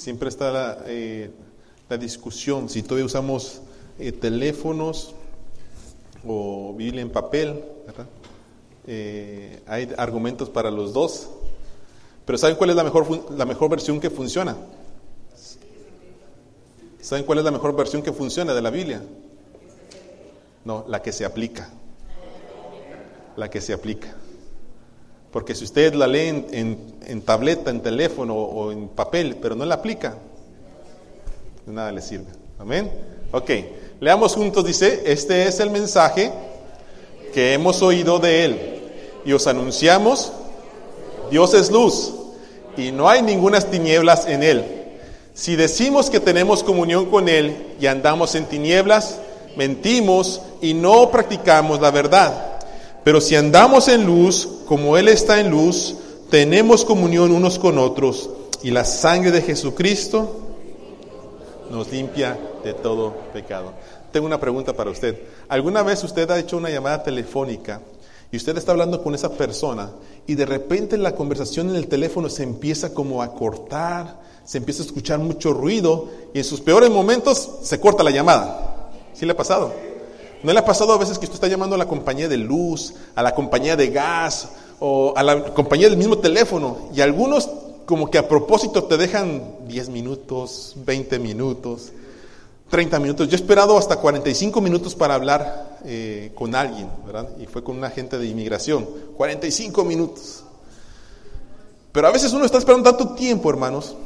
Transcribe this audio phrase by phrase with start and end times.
[0.00, 1.30] siempre está la, eh,
[1.90, 3.60] la discusión si todavía usamos
[3.98, 5.14] eh, teléfonos
[6.26, 7.62] o Biblia en papel.
[8.86, 11.28] Eh, hay argumentos para los dos,
[12.24, 14.56] pero ¿saben cuál es la mejor, la mejor versión que funciona?
[17.02, 19.02] ¿Saben cuál es la mejor versión que funciona de la Biblia?
[20.64, 21.68] No, la que se aplica.
[23.36, 24.14] La que se aplica.
[25.30, 29.76] Porque si usted la lee en, tableta, en teléfono o en papel, pero no la
[29.76, 30.16] aplica,
[31.66, 32.26] nada le sirve.
[32.58, 32.90] Amén.
[33.30, 33.50] Ok,
[34.00, 36.32] leamos juntos, dice, este es el mensaje
[37.32, 38.80] que hemos oído de él
[39.24, 40.32] y os anunciamos,
[41.30, 42.12] Dios es luz
[42.76, 44.64] y no hay ninguna tinieblas en él.
[45.32, 49.18] Si decimos que tenemos comunión con él y andamos en tinieblas,
[49.56, 52.49] mentimos y no practicamos la verdad.
[53.04, 55.96] Pero si andamos en luz, como Él está en luz,
[56.30, 58.30] tenemos comunión unos con otros
[58.62, 60.36] y la sangre de Jesucristo
[61.70, 63.72] nos limpia de todo pecado.
[64.12, 65.18] Tengo una pregunta para usted.
[65.48, 67.80] ¿Alguna vez usted ha hecho una llamada telefónica
[68.30, 69.90] y usted está hablando con esa persona
[70.26, 74.82] y de repente la conversación en el teléfono se empieza como a cortar, se empieza
[74.82, 78.90] a escuchar mucho ruido y en sus peores momentos se corta la llamada?
[79.14, 79.72] ¿Sí le ha pasado?
[80.42, 82.94] ¿No le ha pasado a veces que usted está llamando a la compañía de luz,
[83.14, 87.48] a la compañía de gas o a la compañía del mismo teléfono y algunos
[87.84, 91.92] como que a propósito te dejan 10 minutos, 20 minutos,
[92.70, 93.28] 30 minutos?
[93.28, 97.28] Yo he esperado hasta 45 minutos para hablar eh, con alguien, ¿verdad?
[97.38, 98.88] Y fue con un agente de inmigración.
[99.16, 100.44] 45 minutos.
[101.92, 103.96] Pero a veces uno está esperando tanto tiempo, hermanos,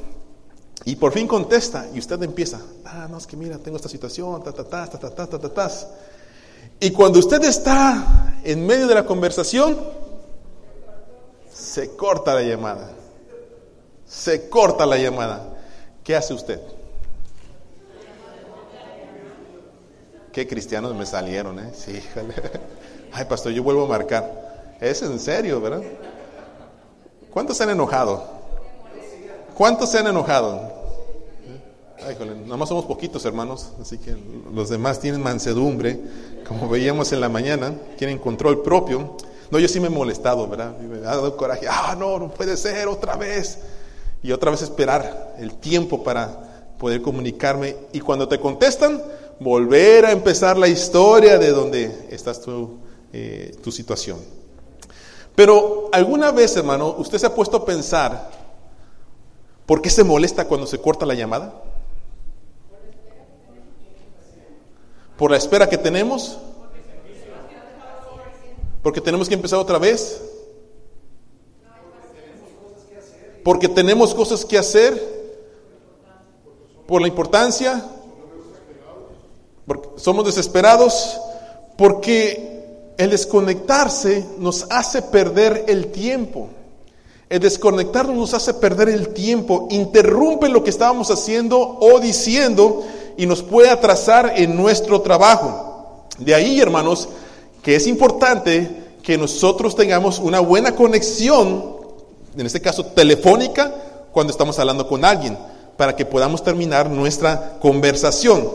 [0.84, 4.42] y por fin contesta y usted empieza, ah, no, es que mira, tengo esta situación,
[4.42, 5.70] ta, ta, ta, ta, ta, ta, ta, ta, ta.
[6.84, 9.74] Y cuando usted está en medio de la conversación,
[11.50, 12.90] se corta la llamada.
[14.06, 15.48] Se corta la llamada.
[16.04, 16.60] ¿Qué hace usted?
[20.30, 21.72] Qué cristianos me salieron, ¿eh?
[21.74, 22.02] Sí,
[23.12, 24.76] Ay, pastor, yo vuelvo a marcar.
[24.78, 25.80] Es en serio, ¿verdad?
[27.30, 28.28] ¿Cuántos se han enojado?
[29.54, 30.70] ¿Cuántos se han enojado?
[32.02, 34.16] Ay, nada más somos poquitos hermanos, así que
[34.52, 36.00] los demás tienen mansedumbre,
[36.46, 39.16] como veíamos en la mañana, tienen control propio.
[39.50, 40.76] No, yo sí me he molestado, ¿verdad?
[40.78, 43.58] Me ha dado coraje, ah, no, no puede ser otra vez.
[44.22, 47.76] Y otra vez esperar el tiempo para poder comunicarme.
[47.92, 49.00] Y cuando te contestan,
[49.38, 52.40] volver a empezar la historia de donde estás
[53.12, 54.18] eh, tu situación.
[55.34, 58.30] Pero alguna vez, hermano, usted se ha puesto a pensar,
[59.66, 61.54] ¿por qué se molesta cuando se corta la llamada?
[65.16, 66.38] Por la espera que tenemos,
[68.82, 70.20] porque tenemos que empezar otra vez,
[73.42, 75.14] porque tenemos cosas que hacer,
[76.86, 77.84] por la importancia,
[79.66, 81.20] porque somos desesperados,
[81.76, 86.48] porque el desconectarse nos hace perder el tiempo.
[87.30, 92.84] El desconectarnos nos hace perder el tiempo, interrumpe lo que estábamos haciendo o diciendo
[93.16, 96.06] y nos puede atrasar en nuestro trabajo.
[96.18, 97.08] De ahí, hermanos,
[97.62, 101.76] que es importante que nosotros tengamos una buena conexión,
[102.36, 103.72] en este caso telefónica,
[104.12, 105.36] cuando estamos hablando con alguien,
[105.76, 108.48] para que podamos terminar nuestra conversación.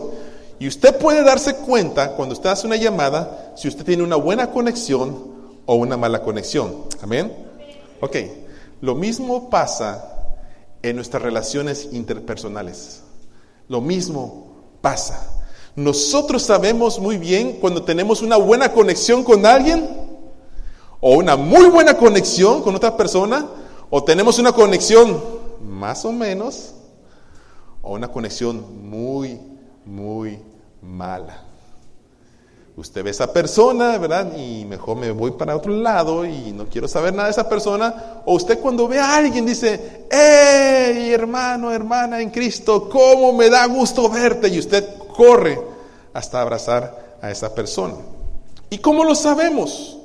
[0.58, 4.50] Y usted puede darse cuenta cuando usted hace una llamada si usted tiene una buena
[4.50, 6.84] conexión o una mala conexión.
[7.02, 7.32] Amén.
[8.00, 8.16] Ok,
[8.80, 10.10] lo mismo pasa
[10.82, 13.02] en nuestras relaciones interpersonales.
[13.68, 14.49] Lo mismo
[14.80, 15.26] pasa.
[15.76, 19.88] Nosotros sabemos muy bien cuando tenemos una buena conexión con alguien
[21.00, 23.46] o una muy buena conexión con otra persona
[23.88, 25.22] o tenemos una conexión
[25.62, 26.74] más o menos
[27.82, 29.40] o una conexión muy,
[29.84, 30.38] muy
[30.82, 31.49] mala.
[32.76, 34.36] Usted ve a esa persona, ¿verdad?
[34.36, 38.22] Y mejor me voy para otro lado y no quiero saber nada de esa persona.
[38.24, 42.88] O usted cuando ve a alguien dice, ¡Hey, hermano, hermana en Cristo!
[42.88, 44.48] ¿Cómo me da gusto verte?
[44.48, 44.84] Y usted
[45.14, 45.60] corre
[46.12, 47.96] hasta abrazar a esa persona.
[48.70, 49.98] ¿Y cómo lo sabemos?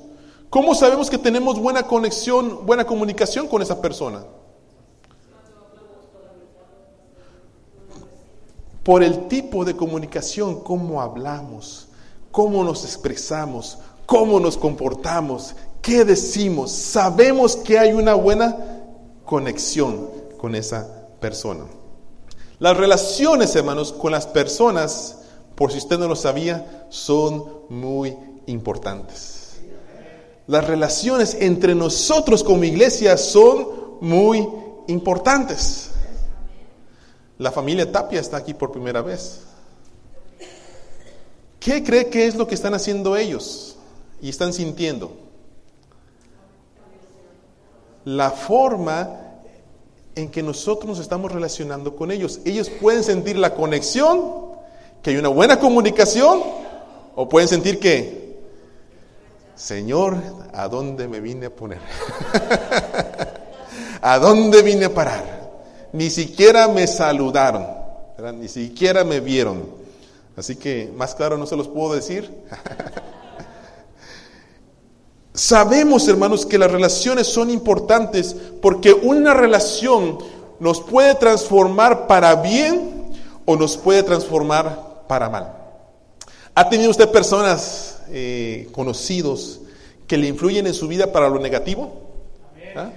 [0.50, 4.24] ¿Cómo sabemos que tenemos buena conexión, buena comunicación con esa persona?
[8.84, 11.89] Por el tipo de comunicación, cómo hablamos
[12.36, 16.70] cómo nos expresamos, cómo nos comportamos, qué decimos.
[16.70, 18.58] Sabemos que hay una buena
[19.24, 21.64] conexión con esa persona.
[22.60, 25.20] Las relaciones, hermanos, con las personas,
[25.56, 28.18] por si usted no lo sabía, son muy
[28.48, 29.54] importantes.
[30.46, 33.66] Las relaciones entre nosotros como iglesia son
[34.02, 34.46] muy
[34.88, 35.92] importantes.
[37.38, 39.44] La familia Tapia está aquí por primera vez.
[41.65, 43.75] ¿Qué cree que es lo que están haciendo ellos
[44.21, 45.12] y están sintiendo?
[48.03, 49.19] La forma
[50.13, 52.39] en que nosotros nos estamos relacionando con ellos.
[52.45, 54.21] Ellos pueden sentir la conexión,
[55.01, 56.44] que hay una buena comunicación,
[57.15, 58.38] o pueden sentir que,
[59.56, 60.17] Señor,
[60.53, 61.79] ¿a dónde me vine a poner?
[64.03, 65.50] ¿A dónde vine a parar?
[65.94, 67.65] Ni siquiera me saludaron,
[68.39, 69.85] ni siquiera me vieron.
[70.36, 72.32] Así que más claro no se los puedo decir.
[75.34, 80.18] Sabemos, hermanos, que las relaciones son importantes porque una relación
[80.60, 83.14] nos puede transformar para bien
[83.46, 85.54] o nos puede transformar para mal.
[86.54, 89.62] ¿Ha tenido usted personas eh, conocidos
[90.08, 92.02] que le influyen en su vida para lo negativo?
[92.76, 92.92] ¿Ah?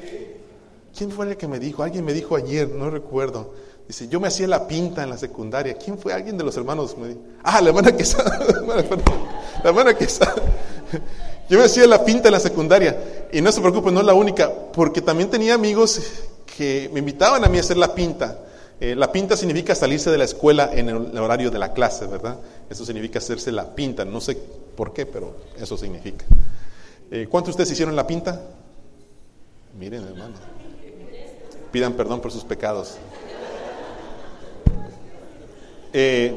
[0.97, 1.83] ¿Quién fue el que me dijo?
[1.83, 3.53] Alguien me dijo ayer, no recuerdo.
[3.89, 5.73] Dice, yo me hacía la pinta en la secundaria.
[5.75, 6.13] ¿Quién fue?
[6.13, 7.21] Alguien de los hermanos me dijo.
[7.43, 8.39] Ah, la hermana Quesada.
[9.65, 10.35] La hermana Quesada.
[11.49, 14.13] Yo me hacía la pinta en la secundaria y no se preocupe, no es la
[14.13, 15.99] única, porque también tenía amigos
[16.59, 18.39] que me invitaban a mí a hacer la pinta.
[18.79, 22.37] Eh, la pinta significa salirse de la escuela en el horario de la clase, ¿verdad?
[22.69, 24.37] Eso significa hacerse la pinta, no sé
[24.77, 26.27] por qué, pero eso significa.
[27.11, 28.43] Eh, ¿Cuántos de ustedes hicieron la pinta?
[29.79, 30.35] Miren, hermano.
[31.73, 32.99] Pidan perdón por sus pecados.
[35.93, 36.35] Eh,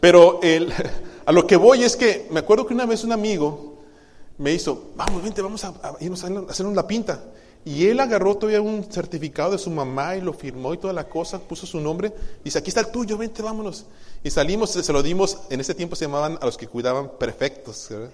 [0.00, 0.72] pero el,
[1.26, 3.78] a lo que voy es que me acuerdo que una vez un amigo
[4.38, 7.22] me hizo, vamos, vente, vamos a, irnos a hacernos la pinta.
[7.62, 11.06] Y él agarró todavía un certificado de su mamá y lo firmó y toda la
[11.08, 12.10] cosa, puso su nombre.
[12.42, 13.84] Dice, aquí está el tuyo, vente, vámonos.
[14.24, 17.90] Y salimos, se lo dimos, en ese tiempo se llamaban a los que cuidaban perfectos.
[17.90, 18.08] ¿Eh?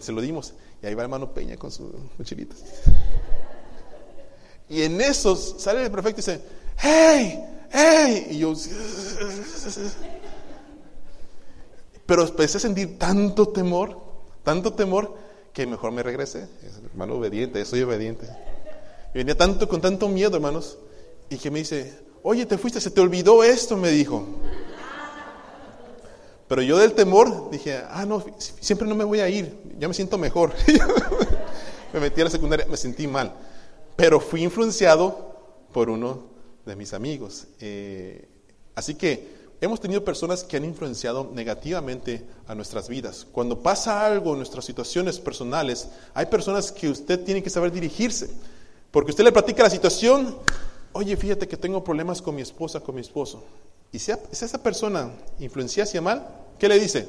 [0.00, 0.54] se lo dimos.
[0.82, 2.58] Y ahí va el hermano Peña con sus mochilitas.
[4.68, 6.40] Y en eso sale el prefecto y dice,
[6.78, 7.38] hey,
[7.74, 8.28] hey.
[8.30, 8.54] Y yo...
[12.06, 13.98] Pero empecé a sentir tanto temor,
[14.42, 15.14] tanto temor,
[15.52, 16.48] que mejor me regresé.
[16.90, 18.28] Hermano obediente, soy obediente.
[19.14, 20.78] Y venía tanto, con tanto miedo, hermanos,
[21.30, 24.26] y que me dice, oye, te fuiste, se te olvidó esto, me dijo.
[26.48, 29.94] Pero yo del temor dije, ah, no, siempre no me voy a ir, ya me
[29.94, 30.52] siento mejor.
[31.92, 33.32] me metí a la secundaria, me sentí mal.
[33.96, 35.36] Pero fui influenciado
[35.72, 36.33] por uno
[36.64, 37.46] de mis amigos.
[37.60, 38.28] Eh,
[38.74, 43.26] así que hemos tenido personas que han influenciado negativamente a nuestras vidas.
[43.30, 48.30] Cuando pasa algo en nuestras situaciones personales, hay personas que usted tiene que saber dirigirse.
[48.90, 50.36] Porque usted le platica la situación,
[50.92, 53.44] oye, fíjate que tengo problemas con mi esposa, con mi esposo.
[53.90, 56.26] Y si, esa persona influencia hacia mal,
[56.58, 57.08] ¿qué le dice?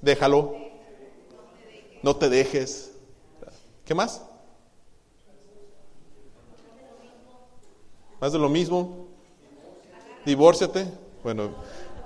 [0.00, 0.54] Déjalo,
[2.02, 2.92] no te dejes.
[3.84, 4.22] ¿Qué más?
[8.20, 9.06] Más de lo mismo.
[10.26, 10.86] Divórciate.
[11.24, 11.50] Bueno,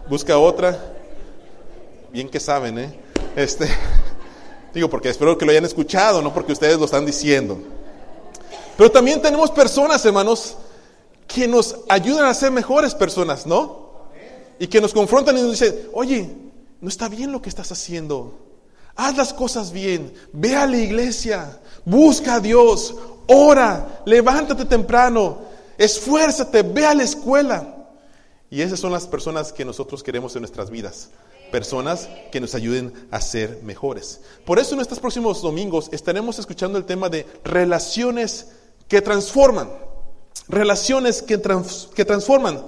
[0.08, 0.78] busca otra.
[2.12, 3.00] Bien que saben, ¿eh?
[3.34, 3.68] Este,
[4.74, 7.58] digo, porque espero que lo hayan escuchado, no porque ustedes lo están diciendo.
[8.76, 10.56] Pero también tenemos personas, hermanos,
[11.26, 13.84] que nos ayudan a ser mejores personas, ¿no?
[14.60, 16.30] Y que nos confrontan y nos dicen, oye,
[16.80, 18.38] no está bien lo que estás haciendo.
[18.94, 22.94] Haz las cosas bien, ve a la iglesia, busca a Dios,
[23.26, 27.74] ora, levántate temprano, esfuérzate, ve a la escuela.
[28.50, 31.10] Y esas son las personas que nosotros queremos en nuestras vidas.
[31.50, 34.20] Personas que nos ayuden a ser mejores.
[34.44, 38.48] Por eso en estos próximos domingos estaremos escuchando el tema de relaciones
[38.88, 39.70] que transforman.
[40.48, 41.40] Relaciones que,
[41.94, 42.64] que transforman.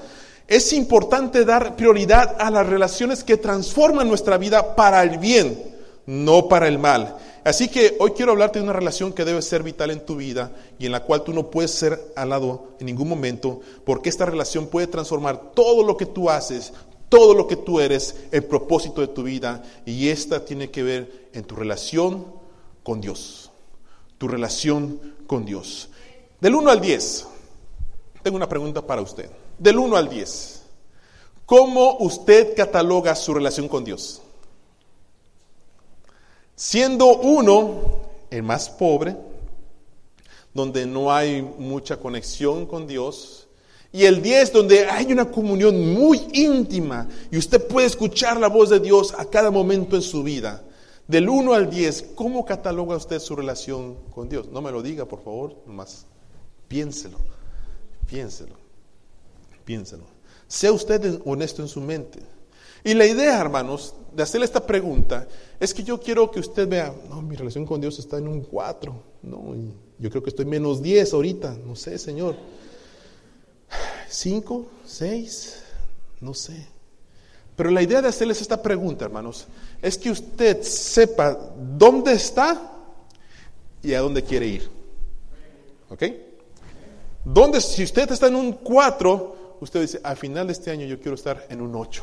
[0.48, 5.74] Es importante dar prioridad a las relaciones que transforman nuestra vida para el bien,
[6.06, 7.16] no para el mal.
[7.46, 10.50] Así que hoy quiero hablarte de una relación que debe ser vital en tu vida
[10.80, 14.26] y en la cual tú no puedes ser al lado en ningún momento, porque esta
[14.26, 16.72] relación puede transformar todo lo que tú haces,
[17.08, 21.28] todo lo que tú eres, el propósito de tu vida, y esta tiene que ver
[21.34, 22.26] en tu relación
[22.82, 23.52] con Dios.
[24.18, 25.88] Tu relación con Dios.
[26.40, 27.26] Del 1 al 10,
[28.24, 29.30] tengo una pregunta para usted.
[29.56, 30.62] Del 1 al 10,
[31.46, 34.20] ¿cómo usted cataloga su relación con Dios?
[36.56, 39.16] Siendo uno el más pobre,
[40.52, 43.46] donde no hay mucha conexión con Dios,
[43.92, 48.68] y el 10 donde hay una comunión muy íntima y usted puede escuchar la voz
[48.68, 50.62] de Dios a cada momento en su vida.
[51.06, 54.48] Del 1 al 10, ¿cómo cataloga usted su relación con Dios?
[54.48, 56.04] No me lo diga, por favor, nomás
[56.68, 57.18] piénselo,
[58.06, 58.56] piénselo,
[59.64, 60.04] piénselo.
[60.48, 62.20] Sea usted honesto en su mente.
[62.84, 65.28] Y la idea, hermanos, de hacerle esta pregunta
[65.60, 68.40] es que yo quiero que usted vea, no, mi relación con Dios está en un
[68.40, 69.54] 4, no,
[69.98, 72.34] yo creo que estoy menos 10 ahorita, no sé, Señor.
[74.08, 75.62] cinco, seis,
[76.20, 76.66] no sé.
[77.56, 79.46] Pero la idea de hacerles esta pregunta, hermanos,
[79.82, 81.38] es que usted sepa
[81.76, 82.72] dónde está
[83.82, 84.70] y a dónde quiere ir.
[85.90, 86.02] ¿Ok?
[87.22, 90.98] ¿Dónde, si usted está en un 4, usted dice, al final de este año yo
[90.98, 92.02] quiero estar en un 8.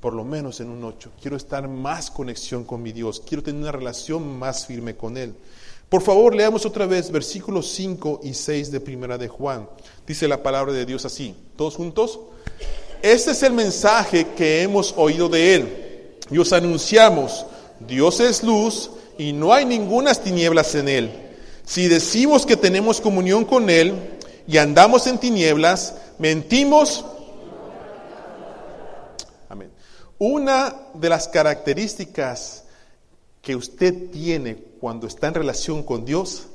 [0.00, 1.12] Por lo menos en un 8.
[1.20, 3.22] Quiero estar más conexión con mi Dios.
[3.26, 5.34] Quiero tener una relación más firme con Él.
[5.88, 9.68] Por favor, leamos otra vez versículos 5 y 6 de Primera de Juan.
[10.06, 11.34] Dice la palabra de Dios así.
[11.56, 12.20] ¿Todos juntos?
[13.02, 16.18] Este es el mensaje que hemos oído de Él.
[16.30, 17.46] Y os anunciamos,
[17.80, 21.10] Dios es luz y no hay ninguna tinieblas en Él.
[21.64, 23.94] Si decimos que tenemos comunión con Él
[24.46, 27.04] y andamos en tinieblas, mentimos.
[29.48, 29.70] Amén.
[30.18, 32.64] Una de las características
[33.40, 36.46] que usted tiene cuando está en relación con Dios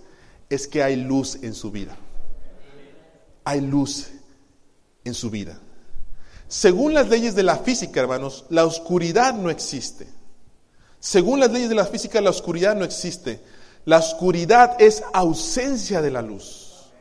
[0.49, 1.95] es que hay luz en su vida.
[3.45, 4.09] Hay luz
[5.05, 5.59] en su vida.
[6.47, 10.07] Según las leyes de la física, hermanos, la oscuridad no existe.
[10.99, 13.41] Según las leyes de la física, la oscuridad no existe.
[13.85, 16.91] La oscuridad es ausencia de la luz.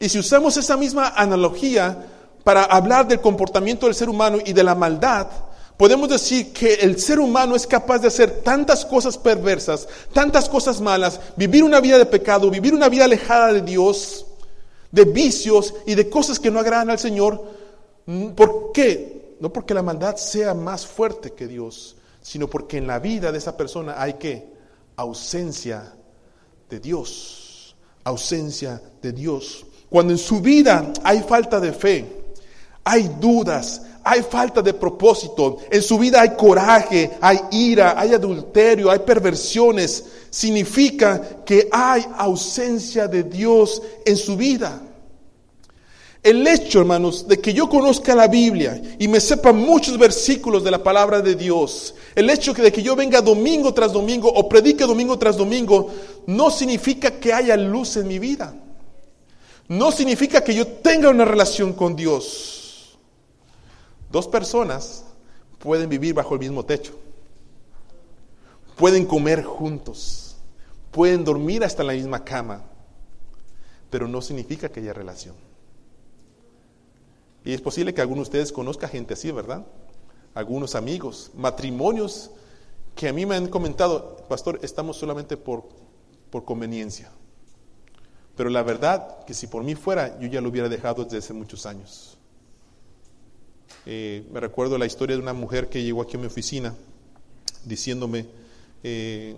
[0.00, 2.06] Y si usamos esa misma analogía
[2.48, 5.26] para hablar del comportamiento del ser humano y de la maldad,
[5.76, 10.80] podemos decir que el ser humano es capaz de hacer tantas cosas perversas, tantas cosas
[10.80, 14.24] malas, vivir una vida de pecado, vivir una vida alejada de Dios,
[14.90, 17.44] de vicios y de cosas que no agradan al Señor.
[18.34, 19.36] ¿Por qué?
[19.40, 23.36] No porque la maldad sea más fuerte que Dios, sino porque en la vida de
[23.36, 24.54] esa persona hay que
[24.96, 25.92] ausencia
[26.70, 29.66] de Dios, ausencia de Dios.
[29.90, 32.17] Cuando en su vida hay falta de fe,
[32.88, 38.90] hay dudas, hay falta de propósito, en su vida hay coraje, hay ira, hay adulterio,
[38.90, 44.80] hay perversiones, significa que hay ausencia de Dios en su vida.
[46.22, 50.70] El hecho, hermanos, de que yo conozca la Biblia y me sepa muchos versículos de
[50.70, 54.84] la palabra de Dios, el hecho de que yo venga domingo tras domingo o predique
[54.84, 55.90] domingo tras domingo,
[56.26, 58.54] no significa que haya luz en mi vida.
[59.68, 62.57] No significa que yo tenga una relación con Dios.
[64.10, 65.04] Dos personas
[65.58, 66.94] pueden vivir bajo el mismo techo,
[68.76, 70.36] pueden comer juntos,
[70.90, 72.62] pueden dormir hasta en la misma cama,
[73.90, 75.34] pero no significa que haya relación.
[77.44, 79.66] Y es posible que alguno de ustedes conozca gente así, ¿verdad?
[80.34, 82.30] Algunos amigos, matrimonios
[82.94, 85.64] que a mí me han comentado, pastor, estamos solamente por,
[86.30, 87.10] por conveniencia.
[88.36, 91.32] Pero la verdad que si por mí fuera, yo ya lo hubiera dejado desde hace
[91.32, 92.17] muchos años.
[93.90, 96.74] Eh, me recuerdo la historia de una mujer que llegó aquí a mi oficina
[97.64, 98.26] diciéndome
[98.82, 99.34] eh,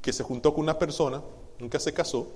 [0.00, 1.20] que se juntó con una persona,
[1.58, 2.28] nunca se casó,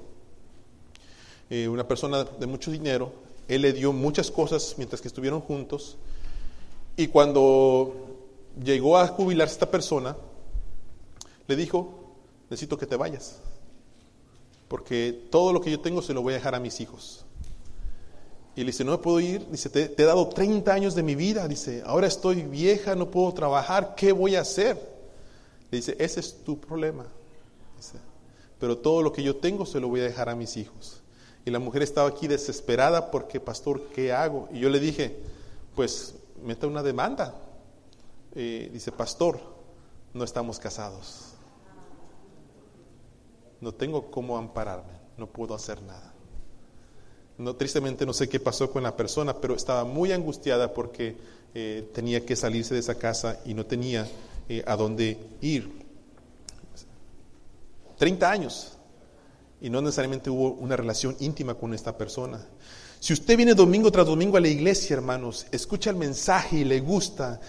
[1.48, 3.12] eh, una persona de mucho dinero,
[3.46, 5.98] él le dio muchas cosas mientras que estuvieron juntos,
[6.96, 7.94] y cuando
[8.60, 10.16] llegó a jubilarse esta persona,
[11.46, 11.94] le dijo,
[12.50, 13.38] necesito que te vayas,
[14.66, 17.24] porque todo lo que yo tengo se lo voy a dejar a mis hijos.
[18.60, 19.48] Y le dice, no puedo ir.
[19.50, 21.48] Dice, te, he dado 30 años de mi vida.
[21.48, 23.94] Dice, ahora estoy vieja, no puedo trabajar.
[23.94, 24.76] ¿Qué voy a hacer?
[25.70, 27.06] Le dice, ese es tu problema.
[27.78, 27.96] Dice,
[28.58, 31.00] pero todo lo que yo tengo se lo voy a dejar a mis hijos.
[31.46, 34.46] Y la mujer estaba aquí desesperada porque, pastor, ¿qué hago?
[34.52, 35.16] Y yo le dije,
[35.74, 37.34] pues meta una demanda.
[38.34, 39.40] dice, pastor,
[40.12, 41.32] no estamos casados.
[43.58, 46.09] No tengo cómo ampararme, no puedo hacer nada.
[47.40, 51.16] No, tristemente no sé qué pasó con la persona, pero estaba muy angustiada porque
[51.54, 54.06] eh, tenía que salirse de esa casa y no tenía
[54.46, 55.72] eh, a dónde ir.
[57.96, 58.72] 30 años
[59.58, 62.46] y no necesariamente hubo una relación íntima con esta persona.
[62.98, 66.80] Si usted viene domingo tras domingo a la iglesia, hermanos, escucha el mensaje y le
[66.80, 67.40] gusta,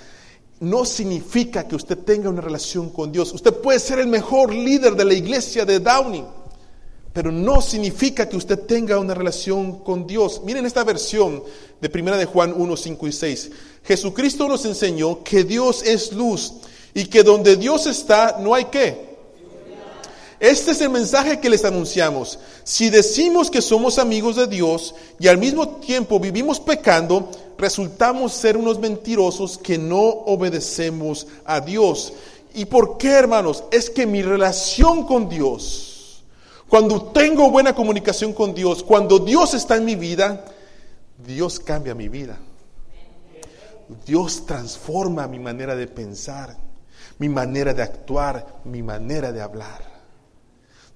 [0.61, 3.33] no significa que usted tenga una relación con Dios.
[3.33, 6.40] Usted puede ser el mejor líder de la iglesia de Downing
[7.13, 10.41] pero no significa que usted tenga una relación con Dios.
[10.45, 11.43] Miren esta versión
[11.81, 13.51] de Primera de Juan 1, 5 y 6.
[13.83, 16.53] Jesucristo nos enseñó que Dios es luz
[16.93, 19.11] y que donde Dios está no hay qué.
[20.39, 22.39] Este es el mensaje que les anunciamos.
[22.63, 28.57] Si decimos que somos amigos de Dios y al mismo tiempo vivimos pecando, resultamos ser
[28.57, 32.13] unos mentirosos que no obedecemos a Dios.
[32.55, 33.65] ¿Y por qué, hermanos?
[33.71, 35.90] Es que mi relación con Dios
[36.71, 40.45] cuando tengo buena comunicación con Dios, cuando Dios está en mi vida,
[41.17, 42.39] Dios cambia mi vida.
[44.05, 46.55] Dios transforma mi manera de pensar,
[47.19, 49.83] mi manera de actuar, mi manera de hablar.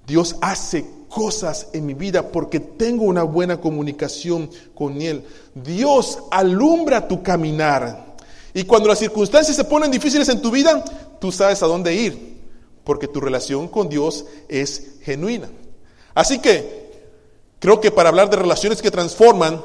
[0.07, 5.25] Dios hace cosas en mi vida porque tengo una buena comunicación con Él.
[5.55, 8.15] Dios alumbra tu caminar.
[8.53, 10.85] Y cuando las circunstancias se ponen difíciles en tu vida,
[11.19, 12.37] tú sabes a dónde ir,
[12.85, 15.49] porque tu relación con Dios es genuina.
[16.15, 16.91] Así que
[17.59, 19.61] creo que para hablar de relaciones que transforman,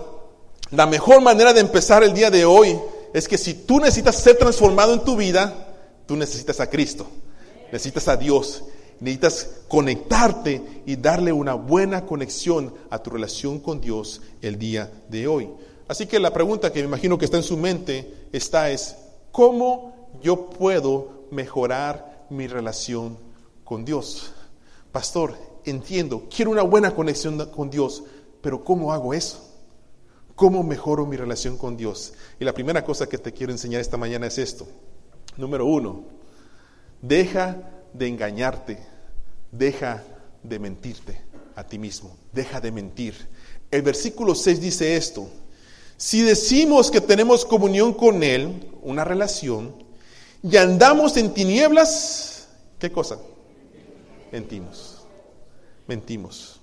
[0.72, 2.78] la mejor manera de empezar el día de hoy
[3.14, 5.68] es que si tú necesitas ser transformado en tu vida,
[6.06, 7.06] tú necesitas a Cristo,
[7.72, 8.64] necesitas a Dios,
[8.98, 15.26] necesitas conectarte y darle una buena conexión a tu relación con Dios el día de
[15.26, 15.48] hoy.
[15.88, 18.96] Así que la pregunta que me imagino que está en su mente está es,
[19.32, 23.18] ¿cómo yo puedo mejorar mi relación
[23.64, 24.32] con Dios?
[24.92, 28.02] Pastor, entiendo, quiero una buena conexión con Dios,
[28.40, 29.46] pero ¿cómo hago eso?
[30.34, 32.14] ¿Cómo mejoro mi relación con Dios?
[32.38, 34.66] Y la primera cosa que te quiero enseñar esta mañana es esto.
[35.36, 36.04] Número uno,
[37.02, 37.56] deja
[37.92, 38.78] de engañarte,
[39.52, 40.02] deja
[40.42, 41.20] de mentirte
[41.56, 43.14] a ti mismo, deja de mentir.
[43.70, 45.28] El versículo 6 dice esto,
[45.96, 49.74] si decimos que tenemos comunión con Él, una relación,
[50.42, 52.48] y andamos en tinieblas,
[52.78, 53.18] ¿qué cosa?
[54.32, 54.89] Mentimos,
[55.90, 56.60] mentimos.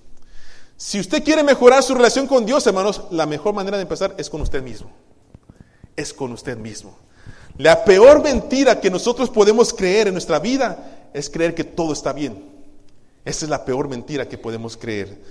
[0.77, 4.29] Si usted quiere mejorar su relación con Dios, hermanos, la mejor manera de empezar es
[4.29, 4.89] con usted mismo.
[5.97, 6.97] Es con usted mismo.
[7.57, 12.13] La peor mentira que nosotros podemos creer en nuestra vida es creer que todo está
[12.13, 12.41] bien.
[13.25, 15.21] Esa es la peor mentira que podemos creer.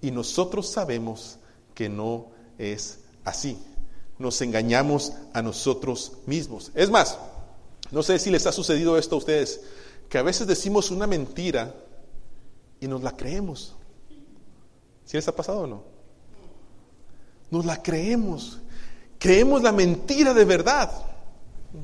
[0.00, 1.38] Y nosotros sabemos
[1.74, 2.26] que no
[2.58, 3.58] es así.
[4.18, 6.72] Nos engañamos a nosotros mismos.
[6.74, 7.16] Es más,
[7.92, 9.60] no sé si les ha sucedido esto a ustedes,
[10.08, 11.74] que a veces decimos una mentira
[12.80, 13.76] y nos la creemos.
[15.04, 15.82] ¿Sí les ha pasado o no?
[17.50, 18.60] Nos la creemos.
[19.18, 20.90] Creemos la mentira de verdad.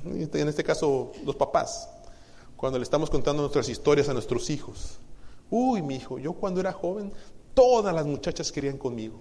[0.05, 1.89] En este caso, los papás.
[2.57, 4.99] Cuando le estamos contando nuestras historias a nuestros hijos.
[5.51, 7.13] Uy, mi hijo, yo cuando era joven,
[7.55, 9.21] todas las muchachas querían conmigo.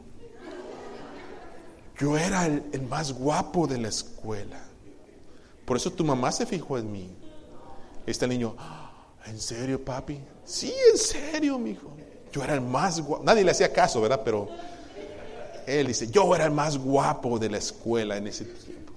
[2.00, 4.60] Yo era el, más guapo de la escuela.
[5.66, 7.16] Por eso tu mamá se fijó en mí.
[8.06, 8.56] Este niño,
[9.26, 10.20] ¿en serio, papi?
[10.46, 11.92] Sí, en serio, mi hijo.
[12.32, 13.24] Yo era el más guapo.
[13.24, 14.22] Nadie le hacía caso, ¿verdad?
[14.24, 14.50] Pero
[15.66, 18.94] él dice, yo era el más guapo de la escuela en ese tiempo.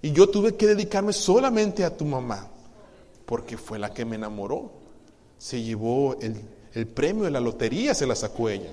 [0.00, 2.48] Y yo tuve que dedicarme solamente a tu mamá,
[3.26, 4.72] porque fue la que me enamoró.
[5.38, 6.40] Se llevó el,
[6.74, 8.70] el premio de la lotería, se la sacó ella.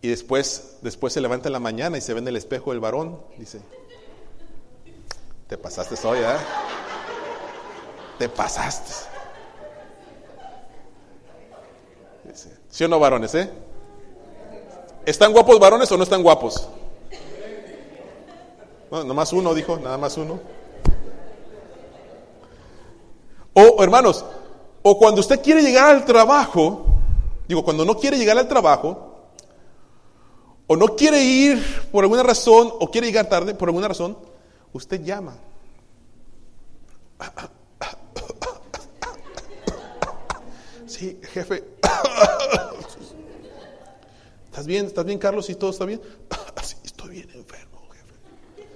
[0.00, 2.80] Y después, después se levanta en la mañana y se ve en el espejo el
[2.80, 3.20] varón.
[3.36, 3.60] Dice,
[5.48, 6.77] te pasaste hoy, ¿eh?
[8.18, 8.92] Te pasaste.
[12.68, 13.50] ¿Sí o no varones, eh?
[15.06, 16.68] ¿Están guapos varones o no están guapos?
[18.90, 20.40] No, nomás uno dijo, nada más uno.
[23.54, 24.24] O hermanos,
[24.82, 26.84] o cuando usted quiere llegar al trabajo,
[27.46, 29.30] digo, cuando no quiere llegar al trabajo,
[30.66, 34.16] o no quiere ir por alguna razón, o quiere llegar tarde por alguna razón,
[34.72, 35.36] usted llama.
[40.98, 41.62] Sí, jefe.
[44.46, 44.86] ¿Estás bien?
[44.86, 45.48] ¿Estás bien, Carlos?
[45.48, 46.00] ¿Y todo está bien?
[46.64, 48.66] Sí, estoy bien enfermo, jefe.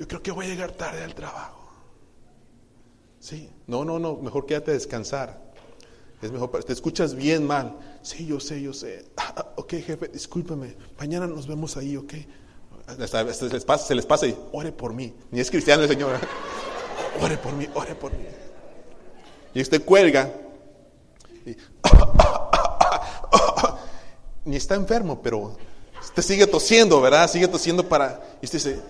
[0.00, 1.70] Yo creo que voy a llegar tarde al trabajo.
[3.20, 5.40] Sí, no, no, no, mejor quédate a descansar.
[6.20, 7.78] Es mejor, te escuchas bien mal.
[8.02, 9.06] Sí, yo sé, yo sé.
[9.16, 10.74] Ah, ok, jefe, discúlpeme.
[10.98, 12.14] Mañana nos vemos ahí, ok.
[12.88, 15.14] Se les pasa, se les pasa y ore por mí.
[15.30, 16.18] Ni es cristiano el Señor.
[17.22, 18.24] Ore por mí, ore por mí.
[19.54, 20.43] Y usted cuelga
[24.44, 25.56] ni está enfermo, pero
[26.02, 27.30] usted sigue tosiendo, ¿verdad?
[27.30, 28.22] Sigue tosiendo para...
[28.40, 28.80] Y usted dice,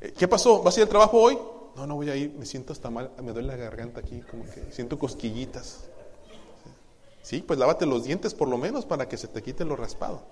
[0.00, 0.62] eh, ¿qué pasó?
[0.62, 1.38] ¿Vas a ir al trabajo hoy?
[1.76, 4.44] No, no voy a ir, me siento hasta mal, me duele la garganta aquí, como
[4.44, 5.80] que siento cosquillitas.
[7.22, 10.22] Sí, pues lávate los dientes por lo menos para que se te quite lo raspado.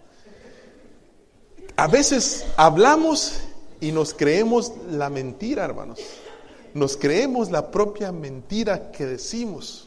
[1.77, 3.41] A veces hablamos
[3.81, 6.01] y nos creemos la mentira, hermanos.
[6.73, 9.84] Nos creemos la propia mentira que decimos.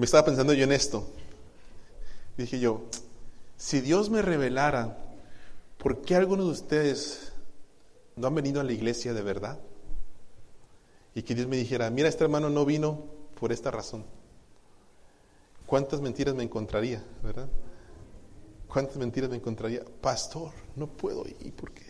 [0.00, 1.06] Me estaba pensando yo en esto.
[2.38, 2.86] Dije yo,
[3.58, 4.96] si Dios me revelara
[5.76, 7.32] por qué algunos de ustedes
[8.16, 9.60] no han venido a la iglesia de verdad,
[11.14, 13.04] y que Dios me dijera, mira, este hermano no vino
[13.38, 14.06] por esta razón,
[15.66, 17.50] ¿cuántas mentiras me encontraría, verdad?
[18.68, 19.82] ¿Cuántas mentiras me encontraría?
[20.00, 21.82] Pastor, no puedo ir porque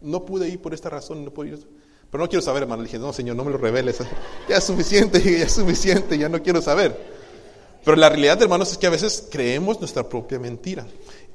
[0.00, 1.68] no pude ir por esta razón, no puedo ir.
[2.10, 2.82] Pero no quiero saber, hermano.
[2.82, 3.98] Le dije, no, Señor, no me lo reveles.
[4.48, 7.09] Ya es suficiente, ya es suficiente, ya no quiero saber.
[7.84, 10.86] Pero la realidad, hermanos, es que a veces creemos nuestra propia mentira.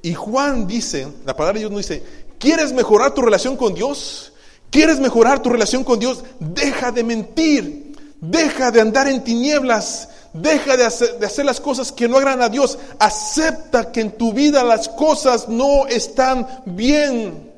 [0.02, 2.04] Y Juan dice, la palabra de Dios nos dice,
[2.38, 4.34] ¿quieres mejorar tu relación con Dios?
[4.70, 6.24] ¿Quieres mejorar tu relación con Dios?
[6.40, 7.96] Deja de mentir.
[8.22, 10.10] Deja de andar en tinieblas.
[10.34, 12.78] Deja de hacer, las cosas que no agradan a Dios.
[13.00, 17.55] Acepta que en tu vida las cosas no están bien.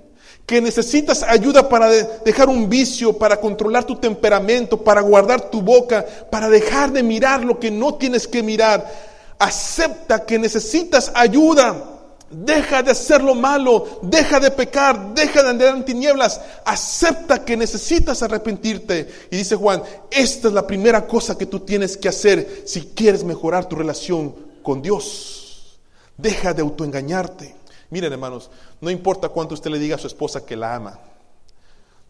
[0.47, 6.05] Que necesitas ayuda para dejar un vicio, para controlar tu temperamento, para guardar tu boca,
[6.31, 8.89] para dejar de mirar lo que no tienes que mirar.
[9.37, 11.95] Acepta que necesitas ayuda.
[12.29, 17.55] Deja de hacer lo malo, deja de pecar, deja de andar en tinieblas, acepta que
[17.55, 19.07] necesitas arrepentirte.
[19.31, 19.81] Y dice Juan,
[20.11, 24.33] esta es la primera cosa que tú tienes que hacer si quieres mejorar tu relación
[24.63, 25.77] con Dios.
[26.17, 27.56] Deja de autoengañarte.
[27.89, 28.49] Miren hermanos,
[28.81, 30.99] no importa cuánto usted le diga a su esposa que la ama,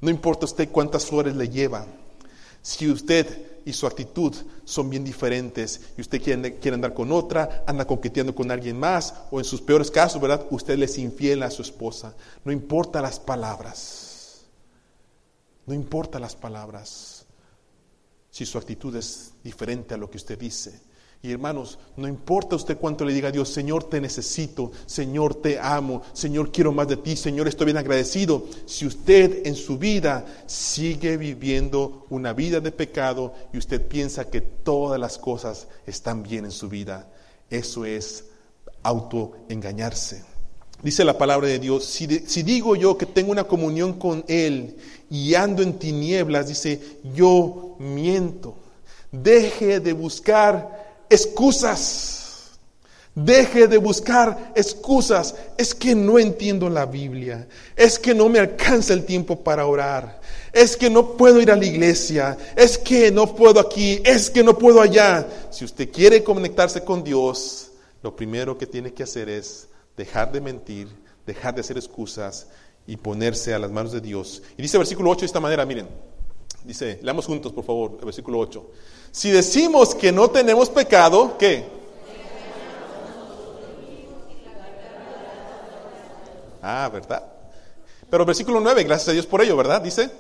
[0.02, 1.86] no importa usted cuántas horas le lleva,
[2.62, 4.36] si usted y su actitud
[4.66, 9.14] son bien diferentes y usted quiere, quiere, andar con otra, anda coqueteando con alguien más
[9.32, 10.46] o en sus peores casos, ¿verdad?
[10.50, 12.14] Usted le es infiel a su esposa.
[12.44, 14.46] No importa las palabras.
[15.66, 17.26] No importa las palabras.
[18.32, 20.87] Si su actitud es diferente a lo que usted dice.
[21.24, 25.60] Y hermanos, no importa usted cuánto le diga a Dios, Señor, te necesito, Señor, te
[25.60, 28.46] amo, Señor, quiero más de ti, Señor, estoy bien agradecido.
[28.66, 34.42] Si usted en su vida sigue viviendo una vida de pecado y usted piensa que
[34.42, 37.10] todas las cosas están bien en su vida,
[37.50, 38.26] eso es
[38.84, 40.24] autoengañarse.
[40.84, 44.78] Dice la palabra de Dios, si, si digo yo que tengo una comunión con Él
[45.10, 46.80] y ando en tinieblas, dice,
[47.16, 48.56] yo miento.
[49.12, 50.77] Deje de buscar
[51.10, 52.18] excusas.
[53.16, 55.34] Deje de buscar excusas.
[55.58, 57.48] Es que no entiendo la Biblia.
[57.76, 60.22] Es que no me alcanza el tiempo para orar.
[60.54, 62.38] Es que no puedo ir a la iglesia.
[62.56, 64.02] Es que no puedo aquí.
[64.06, 65.28] Es que no puedo allá.
[65.50, 67.72] Si usted quiere conectarse con Dios,
[68.04, 69.68] lo primero que tiene que hacer es
[69.98, 70.88] dejar de mentir,
[71.26, 72.48] dejar de hacer excusas
[72.86, 74.44] y ponerse a las manos de Dios.
[74.58, 75.88] Y dice el versículo 8 de esta manera, miren.
[76.68, 78.72] Dice, leamos juntos, por favor, el versículo 8.
[79.10, 81.66] Si decimos que no tenemos pecado, ¿qué?
[86.62, 87.24] Ah, ¿verdad?
[88.10, 89.82] Pero el versículo 9, gracias a Dios por ello, ¿verdad?
[89.82, 90.12] Dice.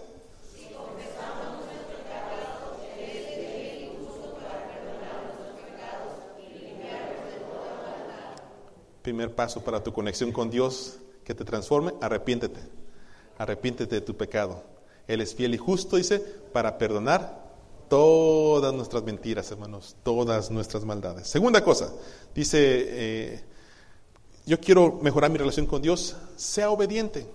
[9.01, 12.61] Primer paso para tu conexión con Dios que te transforme, arrepiéntete.
[13.37, 14.76] Arrepiéntete de tu pecado.
[15.07, 16.19] Él es fiel y justo, dice,
[16.51, 17.47] para perdonar
[17.89, 21.27] todas nuestras mentiras, hermanos, todas nuestras maldades.
[21.27, 21.93] Segunda cosa,
[22.35, 23.43] dice, eh,
[24.45, 27.25] yo quiero mejorar mi relación con Dios, sea obediente,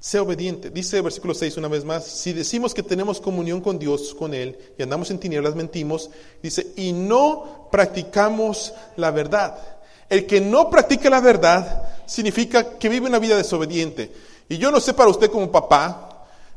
[0.00, 0.70] sea obediente.
[0.70, 4.34] Dice el versículo 6 una vez más, si decimos que tenemos comunión con Dios, con
[4.34, 6.10] Él, y andamos en tinieblas, mentimos,
[6.42, 9.58] dice, y no practicamos la verdad.
[10.08, 14.12] El que no practica la verdad significa que vive una vida desobediente.
[14.48, 16.11] Y yo no sé para usted como papá,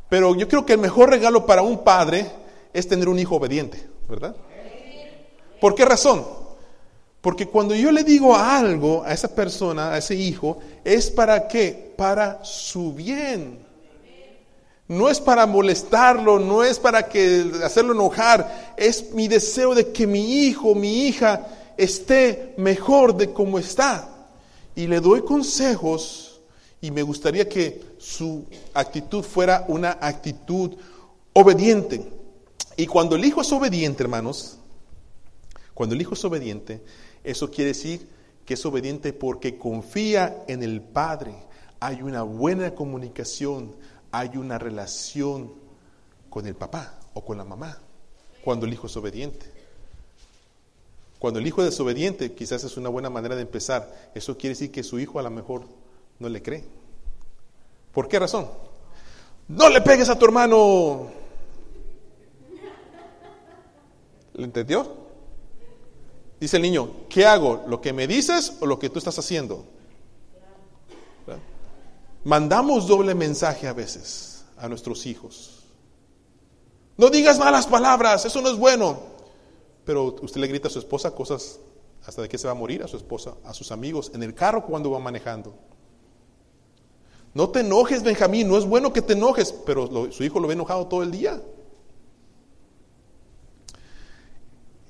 [0.09, 2.29] pero yo creo que el mejor regalo para un padre
[2.73, 4.35] es tener un hijo obediente, ¿verdad?
[5.59, 6.25] ¿Por qué razón?
[7.21, 11.93] Porque cuando yo le digo algo a esa persona, a ese hijo, es para qué?
[11.97, 13.65] Para su bien.
[14.87, 20.05] No es para molestarlo, no es para que hacerlo enojar, es mi deseo de que
[20.05, 24.07] mi hijo, mi hija esté mejor de como está.
[24.75, 26.39] Y le doy consejos
[26.79, 30.77] y me gustaría que su actitud fuera una actitud
[31.33, 32.07] obediente.
[32.77, 34.59] Y cuando el hijo es obediente, hermanos,
[35.73, 36.83] cuando el hijo es obediente,
[37.23, 38.07] eso quiere decir
[38.45, 41.35] que es obediente porque confía en el Padre.
[41.79, 43.75] Hay una buena comunicación,
[44.11, 45.51] hay una relación
[46.29, 47.79] con el papá o con la mamá,
[48.43, 49.47] cuando el hijo es obediente.
[51.17, 54.11] Cuando el hijo es desobediente, quizás es una buena manera de empezar.
[54.13, 55.63] Eso quiere decir que su hijo a lo mejor
[56.19, 56.84] no le cree.
[57.95, 58.47] ¿Por qué razón?
[59.47, 61.07] No le pegues a tu hermano.
[64.33, 64.85] ¿Lo entendió?
[66.37, 67.63] Dice el niño, ¿qué hago?
[67.67, 69.65] ¿Lo que me dices o lo que tú estás haciendo?
[72.25, 75.63] Mandamos doble mensaje a veces a nuestros hijos.
[76.97, 78.99] No digas malas palabras, eso no es bueno.
[79.85, 81.59] Pero usted le grita a su esposa cosas
[82.05, 84.33] hasta de que se va a morir a su esposa, a sus amigos, en el
[84.33, 85.55] carro cuando va manejando.
[87.35, 90.53] No te enojes, Benjamín, no es bueno que te enojes, pero su hijo lo ve
[90.53, 91.41] enojado todo el día.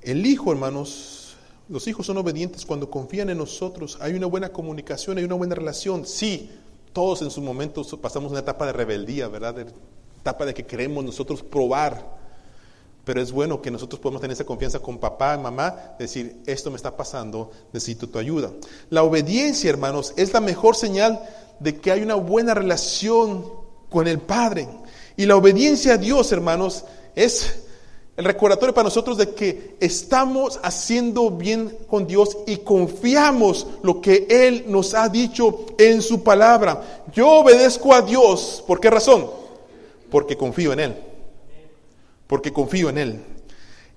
[0.03, 1.35] El hijo, hermanos,
[1.67, 3.97] los hijos son obedientes cuando confían en nosotros.
[3.99, 6.05] Hay una buena comunicación, hay una buena relación.
[6.05, 6.51] Sí,
[6.93, 9.65] todos en su momento pasamos una etapa de rebeldía, ¿verdad?
[10.21, 12.13] Etapa de que queremos nosotros probar.
[13.05, 16.75] Pero es bueno que nosotros podamos tener esa confianza con papá mamá, decir, esto me
[16.75, 18.51] está pasando, necesito tu ayuda.
[18.91, 21.19] La obediencia, hermanos, es la mejor señal
[21.59, 23.45] de que hay una buena relación
[23.89, 24.67] con el Padre.
[25.17, 26.83] Y la obediencia a Dios, hermanos,
[27.15, 27.65] es
[28.17, 34.25] El recordatorio para nosotros de que estamos haciendo bien con Dios y confiamos lo que
[34.29, 37.03] Él nos ha dicho en su palabra.
[37.13, 38.63] Yo obedezco a Dios.
[38.65, 39.29] ¿Por qué razón?
[40.09, 40.95] Porque confío en Él.
[42.25, 43.23] Porque confío en Él.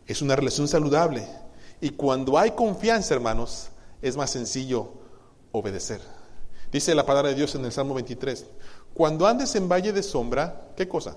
[0.05, 1.25] Es una relación saludable.
[1.81, 3.69] Y cuando hay confianza, hermanos,
[4.03, 4.89] es más sencillo
[5.53, 6.01] obedecer.
[6.71, 8.45] Dice la palabra de Dios en el Salmo 23.
[8.93, 11.17] Cuando andes en valle de sombra, ¿qué cosa?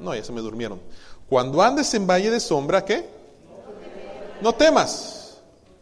[0.00, 0.80] No, ya se me durmieron.
[1.28, 3.08] Cuando andes en valle de sombra, ¿qué?
[4.40, 5.38] No temas.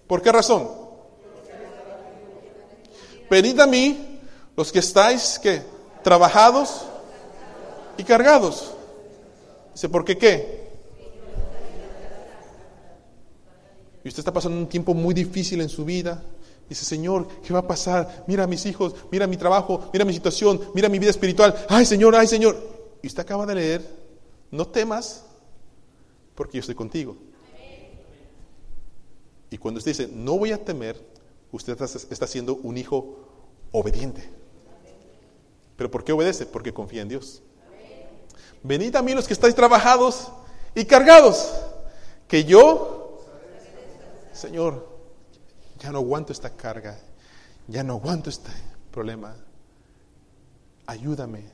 [0.07, 0.69] ¿Por qué razón?
[3.29, 4.21] Venid a mí
[4.57, 5.63] los que estáis, ¿qué?
[6.03, 6.83] Trabajados
[7.97, 8.73] y cargados.
[9.75, 10.63] Dice, ¿por qué qué?
[14.05, 16.23] Y usted está pasando un tiempo muy difícil en su vida.
[16.69, 18.25] Dice, Señor, ¿qué va a pasar?
[18.27, 21.55] Mira a mis hijos, mira mi trabajo, mira mi situación, mira mi vida espiritual.
[21.69, 22.57] Ay, Señor, ay, Señor.
[23.03, 24.03] Y usted acaba de leer
[24.53, 25.25] no temas,
[26.35, 27.17] porque yo estoy contigo.
[29.51, 31.03] Y cuando usted dice, no voy a temer,
[31.51, 31.77] usted
[32.11, 33.19] está, siendo un hijo
[33.73, 34.29] obediente.
[35.77, 36.47] ¿Pero por qué obedece?
[36.47, 37.43] Porque confía en Dios.
[38.63, 40.31] Venid a mí los que estáis trabajados
[40.75, 41.53] y cargados,
[42.29, 43.21] que yo,
[44.33, 44.92] Señor,
[45.83, 46.97] ya no aguanto esta carga,
[47.67, 48.51] ya no aguanto este
[48.93, 49.35] problema.
[50.87, 51.45] Ayúdame,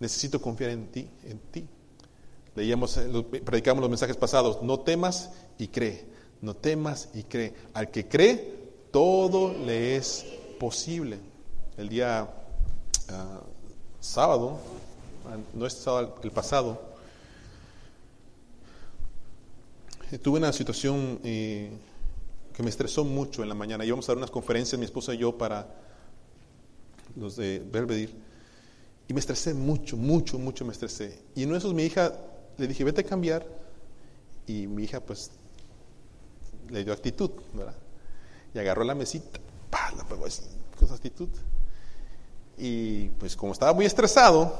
[0.00, 1.68] necesito confiar en ti, en ti.
[2.54, 3.08] Leíamos, eh,
[3.44, 6.06] predicamos los mensajes pasados, no temas y cree,
[6.40, 7.54] no temas y cree.
[7.74, 10.24] Al que cree, todo le es
[10.58, 11.18] posible.
[11.76, 12.28] El día
[13.08, 13.40] ah,
[14.00, 14.58] sábado,
[15.26, 16.80] ah, no es sábado, el pasado,
[20.22, 21.70] tuve una situación eh,
[22.62, 23.84] me estresó mucho en la mañana.
[23.84, 25.66] Íbamos a dar unas conferencias, mi esposa y yo, para
[27.16, 28.12] los de Belvedere.
[29.08, 31.18] Y me estresé mucho, mucho, mucho me estresé.
[31.34, 32.12] Y en uno de esos mi hija
[32.56, 33.46] le dije, vete a cambiar.
[34.46, 35.30] Y mi hija, pues,
[36.70, 37.76] le dio actitud, ¿verdad?
[38.54, 39.92] Y agarró la mesita, ¡pah!
[39.96, 40.42] la pegó así,
[40.78, 41.28] con actitud.
[42.58, 44.54] Y pues, como estaba muy estresado,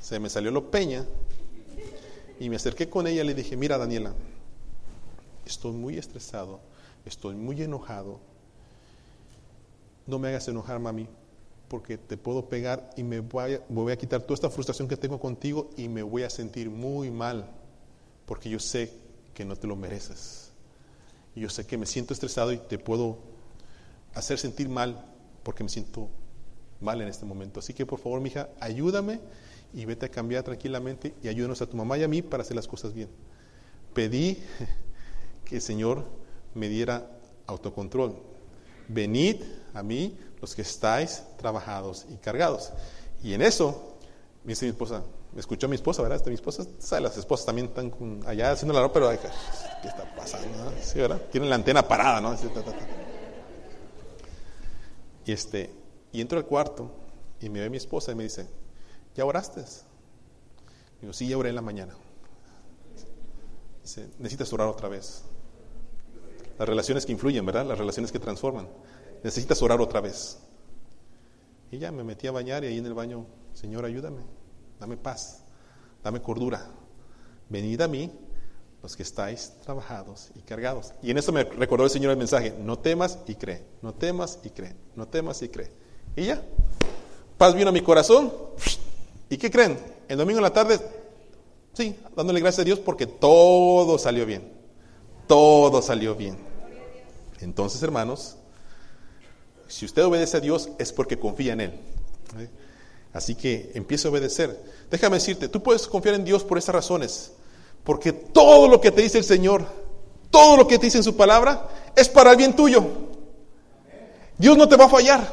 [0.00, 1.04] se me salió lo peña.
[2.38, 4.12] Y me acerqué con ella y le dije, mira, Daniela,
[5.46, 6.60] estoy muy estresado,
[7.06, 8.20] estoy muy enojado.
[10.06, 11.08] No me hagas enojar, mami,
[11.68, 15.70] porque te puedo pegar y me voy, a, quitar toda esta frustración que tengo contigo
[15.76, 17.50] y me voy a sentir muy mal,
[18.26, 18.92] porque yo sé
[19.34, 20.50] que no te lo mereces.
[21.34, 23.18] Yo sé que me siento estresado y te puedo
[24.14, 25.04] hacer sentir mal
[25.42, 26.08] porque me siento
[26.80, 27.60] mal en este momento.
[27.60, 29.20] Así que por favor, mija, ayúdame
[29.74, 32.56] y vete a cambiar tranquilamente y ayúdanos a tu mamá y a mí para hacer
[32.56, 33.08] las cosas bien.
[33.92, 34.38] Pedí
[35.44, 36.04] que el Señor
[36.56, 37.06] me diera
[37.46, 38.16] autocontrol.
[38.88, 39.42] Venid
[39.74, 42.72] a mí los que estáis trabajados y cargados.
[43.22, 43.96] Y en eso,
[44.44, 46.16] me dice mi esposa, me escuchó mi esposa, ¿verdad?
[46.16, 47.02] Este, mi esposa, ¿sabe?
[47.02, 47.92] las esposas también están
[48.26, 50.72] allá haciendo la ropa, pero ¿qué está pasando?
[50.80, 51.20] Sí, ¿verdad?
[51.30, 52.34] Tienen la antena parada, ¿no?
[55.24, 55.70] Y, este,
[56.12, 56.90] y entro al cuarto
[57.40, 58.46] y me ve mi esposa y me dice,
[59.14, 59.64] ¿ya oraste?
[61.00, 61.94] Digo, sí, ya oré en la mañana.
[63.82, 65.24] Dice, necesitas orar otra vez.
[66.58, 67.66] Las relaciones que influyen, ¿verdad?
[67.66, 68.68] Las relaciones que transforman
[69.22, 70.38] necesitas orar otra vez.
[71.70, 74.22] Y ya me metí a bañar y ahí en el baño, Señor, ayúdame,
[74.78, 75.42] dame paz,
[76.02, 76.70] dame cordura.
[77.48, 78.10] Venid a mí
[78.82, 80.92] los que estáis trabajados y cargados.
[81.02, 84.38] Y en eso me recordó el Señor el mensaje, no temas y cree, no temas
[84.44, 85.70] y cree, no temas y cree.
[86.14, 86.42] Y ya,
[87.36, 88.32] paz vino a mi corazón.
[89.28, 89.78] ¿Y qué creen?
[90.08, 90.78] El domingo en la tarde,
[91.72, 94.55] sí, dándole gracias a Dios porque todo salió bien.
[95.26, 96.36] Todo salió bien.
[97.40, 98.36] Entonces, hermanos,
[99.68, 101.70] si usted obedece a Dios es porque confía en Él.
[102.38, 102.48] ¿eh?
[103.12, 104.62] Así que empiece a obedecer.
[104.90, 107.32] Déjame decirte, tú puedes confiar en Dios por esas razones.
[107.82, 109.64] Porque todo lo que te dice el Señor,
[110.30, 112.84] todo lo que te dice en su palabra, es para el bien tuyo.
[114.38, 115.26] Dios no te va a fallar.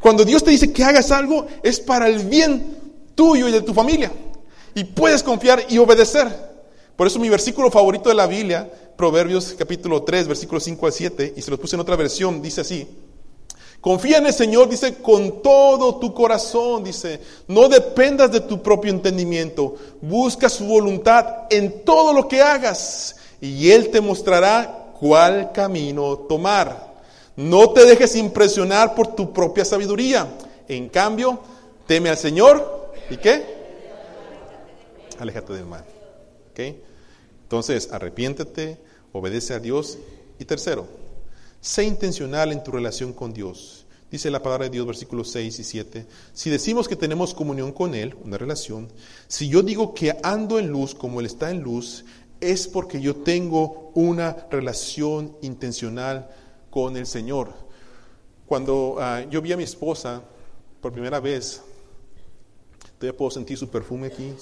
[0.00, 2.78] Cuando Dios te dice que hagas algo, es para el bien
[3.14, 4.10] tuyo y de tu familia.
[4.74, 6.28] Y puedes confiar y obedecer.
[6.96, 11.34] Por eso mi versículo favorito de la Biblia, Proverbios capítulo 3, versículos 5 al 7,
[11.36, 12.88] y se los puse en otra versión, dice así,
[13.82, 18.92] Confía en el Señor, dice, con todo tu corazón, dice, no dependas de tu propio
[18.92, 26.16] entendimiento, busca su voluntad en todo lo que hagas y Él te mostrará cuál camino
[26.16, 26.92] tomar.
[27.34, 30.28] No te dejes impresionar por tu propia sabiduría,
[30.68, 31.40] en cambio,
[31.88, 33.42] teme al Señor y qué?
[35.18, 35.84] Aléjate del mal.
[37.52, 38.78] Entonces, arrepiéntete,
[39.12, 39.98] obedece a Dios
[40.38, 40.86] y tercero,
[41.60, 43.84] Sé intencional en tu relación con Dios.
[44.10, 46.06] Dice la palabra de Dios, versículos 6 y 7.
[46.32, 48.88] Si decimos que tenemos comunión con Él, una relación,
[49.28, 52.06] si yo digo que ando en luz como Él está en luz,
[52.40, 56.30] es porque yo tengo una relación intencional
[56.70, 57.52] con el Señor.
[58.46, 60.22] Cuando ah, yo vi a mi esposa
[60.80, 61.60] por primera vez,
[62.98, 64.32] todavía puedo sentir su perfume aquí,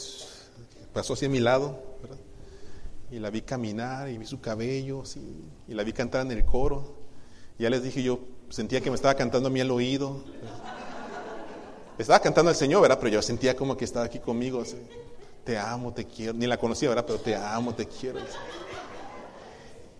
[0.92, 1.89] pasó hacia mi lado,
[3.10, 5.02] y la vi caminar y vi su cabello,
[5.66, 6.96] y la vi cantar en el coro.
[7.58, 10.22] Ya les dije yo, sentía que me estaba cantando a mí al oído.
[11.98, 12.98] Estaba cantando al Señor, ¿verdad?
[12.98, 14.62] Pero yo sentía como que estaba aquí conmigo.
[15.44, 16.32] Te amo, te quiero.
[16.32, 17.04] Ni la conocía, ¿verdad?
[17.06, 18.20] Pero te amo, te quiero.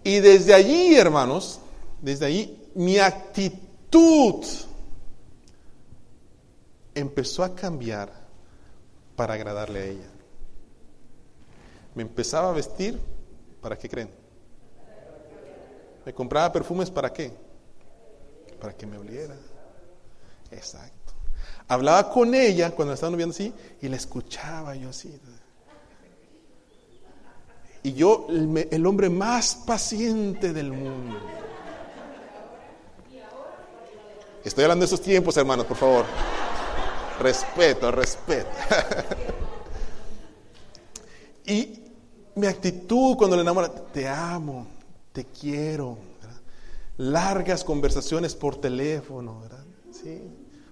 [0.03, 1.61] Y desde allí, hermanos,
[2.01, 4.45] desde allí, mi actitud
[6.95, 8.11] empezó a cambiar
[9.17, 10.11] para agradarle a ella.
[11.95, 12.99] Me empezaba a vestir,
[13.61, 14.11] ¿para qué creen?
[16.07, 17.33] Me compraba perfumes, ¿para qué?
[18.61, 19.35] para que me oliera.
[20.53, 21.15] Exacto.
[21.67, 25.19] Hablaba con ella cuando estaban viendo así y la escuchaba yo así.
[27.83, 31.19] Y yo, el, el hombre más paciente del mundo.
[34.45, 36.05] Estoy hablando de esos tiempos, hermanos, por favor.
[37.21, 38.51] Respeto, respeto.
[41.47, 41.80] y
[42.41, 44.67] mi actitud cuando le enamora, te amo,
[45.13, 45.99] te quiero,
[46.97, 49.65] largas conversaciones por teléfono, ¿verdad?
[49.93, 50.21] Sí.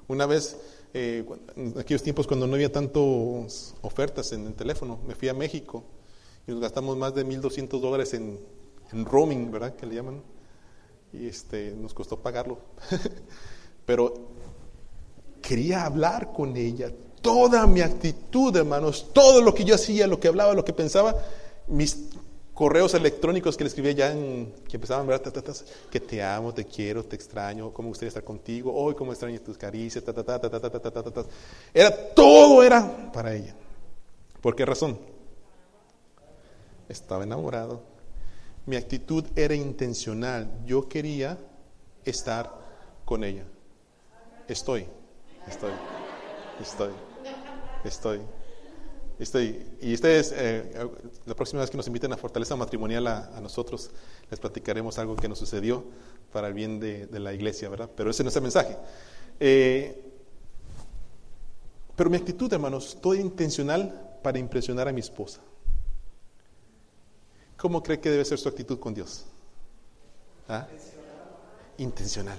[0.08, 0.56] Una vez,
[0.94, 1.24] eh,
[1.56, 5.84] en aquellos tiempos cuando no había tantas ofertas en el teléfono, me fui a México
[6.46, 8.40] y nos gastamos más de 1.200 dólares en,
[8.92, 9.76] en roaming, ¿verdad?
[9.76, 10.22] Que le llaman.
[11.12, 12.58] Y este, nos costó pagarlo.
[13.86, 14.14] Pero
[15.42, 16.90] quería hablar con ella.
[17.20, 21.14] Toda mi actitud, hermanos, todo lo que yo hacía, lo que hablaba, lo que pensaba,
[21.68, 22.10] mis
[22.58, 25.32] correos electrónicos que le escribía ya en, que empezaban, ¿verdad?
[25.90, 29.56] que te amo, te quiero, te extraño, cómo gustaría estar contigo, hoy cómo extraño tus
[29.56, 30.02] caricias,
[31.72, 33.54] Era, todo era para ella.
[34.40, 34.98] ¿Por qué razón?
[36.88, 37.82] Estaba enamorado.
[38.66, 40.50] Mi actitud era intencional.
[40.66, 41.38] Yo quería
[42.04, 42.52] estar
[43.04, 43.44] con ella.
[44.48, 44.86] Estoy,
[45.46, 45.72] estoy,
[46.60, 46.90] estoy,
[47.84, 48.37] estoy.
[49.18, 50.88] Este, y ustedes, eh,
[51.26, 53.90] la próxima vez que nos inviten a Fortaleza Matrimonial a, nosotros,
[54.30, 55.84] les platicaremos algo que nos sucedió
[56.32, 57.90] para el bien de, la iglesia, ¿verdad?
[57.96, 58.76] Pero ese no es el mensaje.
[59.40, 60.04] Eh,
[61.96, 65.40] pero mi actitud, hermanos, todo intencional para impresionar a mi esposa.
[67.56, 69.24] ¿Cómo cree que debe ser su actitud con Dios?
[70.48, 70.68] ¿Ah?
[71.78, 72.38] Intencional.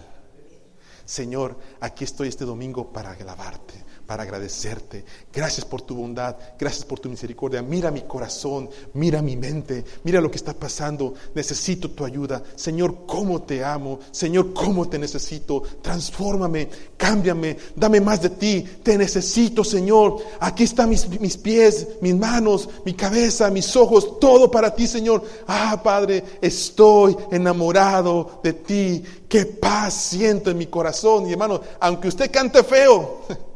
[1.03, 5.05] Señor, aquí estoy este domingo para alabarte para agradecerte.
[5.31, 7.61] Gracias por tu bondad, gracias por tu misericordia.
[7.61, 11.13] Mira mi corazón, mira mi mente, mira lo que está pasando.
[11.35, 12.41] Necesito tu ayuda.
[12.55, 13.99] Señor, cómo te amo.
[14.09, 15.61] Señor, cómo te necesito.
[15.83, 18.67] Transfórmame, cámbiame, dame más de ti.
[18.81, 20.17] Te necesito, Señor.
[20.39, 25.23] Aquí están mis, mis pies, mis manos, mi cabeza, mis ojos, todo para ti, Señor.
[25.45, 29.03] Ah, Padre, estoy enamorado de ti.
[29.27, 31.29] Qué paz siento en mi corazón.
[31.29, 33.19] Y hermano, aunque usted cante feo,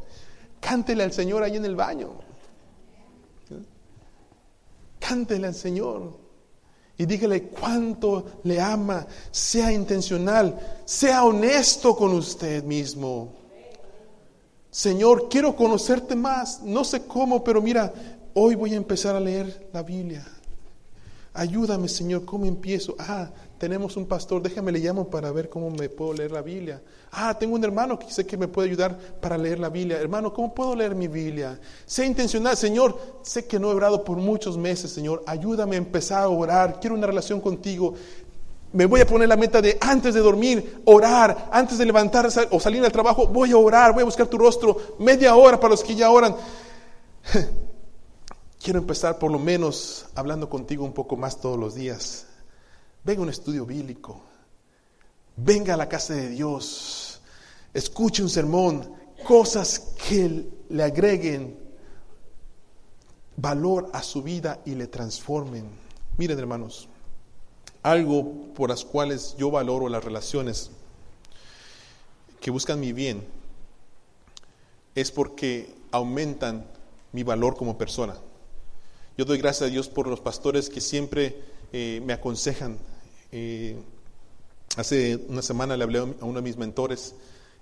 [0.63, 2.11] Cántele al Señor ahí en el baño.
[4.99, 6.17] Cántele al Señor.
[6.97, 9.05] Y dígale cuánto le ama.
[9.31, 10.57] Sea intencional.
[10.85, 13.33] Sea honesto con usted mismo.
[14.71, 16.61] Señor, quiero conocerte más.
[16.63, 17.93] No sé cómo, pero mira,
[18.33, 20.25] hoy voy a empezar a leer la Biblia.
[21.33, 22.95] Ayúdame, Señor, ¿cómo empiezo?
[22.99, 23.29] Ah,
[23.63, 26.81] tenemos un pastor, déjame le llamo para ver cómo me puedo leer la Biblia.
[27.13, 30.01] Ah, tengo un hermano que sé que me puede ayudar para leer la Biblia.
[30.01, 31.57] Hermano, ¿cómo puedo leer mi Biblia?
[31.85, 32.99] Sé intencional, Señor.
[33.21, 35.23] Sé que no he orado por muchos meses, Señor.
[35.25, 36.81] Ayúdame a empezar a orar.
[36.81, 37.93] Quiero una relación contigo.
[38.73, 42.59] Me voy a poner la meta de antes de dormir, orar, antes de levantar o
[42.59, 45.85] salir al trabajo, voy a orar, voy a buscar tu rostro, media hora para los
[45.85, 46.35] que ya oran.
[48.61, 52.25] Quiero empezar por lo menos hablando contigo un poco más todos los días.
[53.03, 54.21] Venga a un estudio bíblico.
[55.35, 57.21] Venga a la casa de Dios.
[57.73, 58.93] Escuche un sermón.
[59.25, 61.57] Cosas que le agreguen
[63.35, 65.65] valor a su vida y le transformen.
[66.17, 66.87] Miren, hermanos,
[67.81, 70.71] algo por las cuales yo valoro las relaciones
[72.39, 73.25] que buscan mi bien
[74.95, 76.65] es porque aumentan
[77.11, 78.15] mi valor como persona.
[79.17, 81.41] Yo doy gracias a Dios por los pastores que siempre
[81.71, 82.77] eh, me aconsejan,
[83.33, 83.75] eh,
[84.77, 87.15] hace una semana le hablé a uno de mis mentores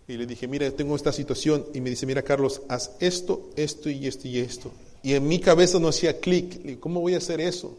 [0.07, 1.65] y le dije, mira, tengo esta situación.
[1.74, 4.72] Y me dice, mira, Carlos, haz esto, esto y esto y esto.
[5.01, 6.80] Y en mi cabeza no hacía clic.
[6.80, 7.78] ¿Cómo voy a hacer eso?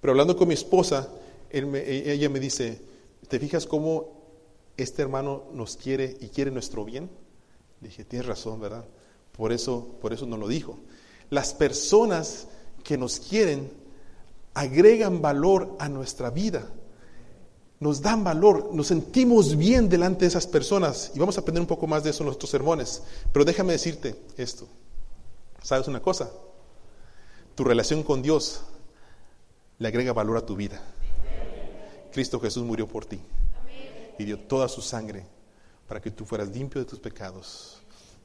[0.00, 1.10] Pero hablando con mi esposa,
[1.50, 2.80] e, ella me dice,
[3.28, 4.16] ¿te fijas cómo
[4.76, 7.08] este hermano nos quiere y quiere nuestro bien.
[7.80, 8.84] Dije, tienes razón, ¿verdad?
[9.32, 10.78] Por eso, por eso nos lo dijo.
[11.30, 12.48] Las personas
[12.84, 13.70] que nos quieren
[14.54, 16.70] agregan valor a nuestra vida.
[17.78, 21.66] Nos dan valor, nos sentimos bien delante de esas personas y vamos a aprender un
[21.66, 23.02] poco más de eso en nuestros sermones.
[23.32, 24.66] Pero déjame decirte esto.
[25.62, 26.30] ¿Sabes una cosa?
[27.54, 28.62] Tu relación con Dios
[29.78, 30.80] le agrega valor a tu vida.
[32.12, 33.20] Cristo Jesús murió por ti
[34.18, 35.26] y dio toda su sangre
[35.86, 37.82] para que tú fueras limpio de tus pecados,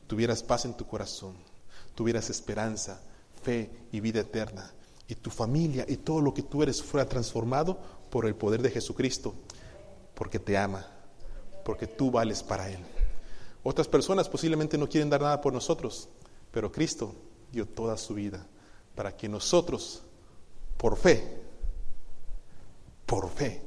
[0.08, 1.36] tuvieras paz en tu corazón,
[1.94, 3.02] tuvieras esperanza,
[3.44, 4.72] fe y vida eterna,
[5.08, 7.78] y tu familia y todo lo que tú eres fuera transformado
[8.12, 9.34] por el poder de Jesucristo,
[10.14, 10.86] porque te ama,
[11.66, 12.80] porque tú vales para Él.
[13.64, 16.10] Otras personas posiblemente no quieren dar nada por nosotros,
[16.52, 17.16] pero Cristo
[17.52, 18.46] dio toda su vida
[18.94, 20.04] para que nosotros,
[20.78, 21.42] por fe,
[23.06, 23.62] por fe,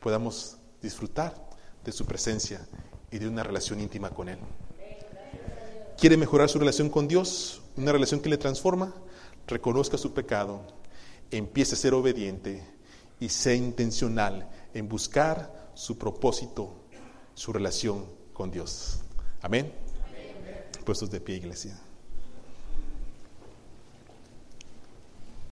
[0.00, 1.34] podamos disfrutar
[1.82, 2.66] de su presencia
[3.10, 4.38] y de una relación íntima con Él.
[5.98, 7.62] ¿Quiere mejorar su relación con Dios?
[7.76, 8.92] ¿Una relación que le transforma?
[9.46, 10.60] Reconozca su pecado,
[11.30, 12.73] empiece a ser obediente
[13.20, 16.72] y sea intencional en buscar su propósito,
[17.34, 19.00] su relación con Dios.
[19.40, 19.72] Amén.
[20.84, 21.78] Puestos de pie, iglesia.